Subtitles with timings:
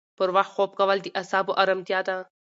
[0.17, 2.17] پر وخت خوب کول د اعصابو ارامتیا ده.